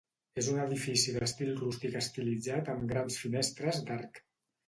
És 0.41 0.47
un 0.51 0.61
edifici 0.61 1.13
d'estil 1.17 1.51
rústic 1.59 1.97
estilitzat 2.01 2.71
amb 2.75 2.89
grans 2.93 3.21
finestres 3.27 3.81
d'arc. 3.91 4.19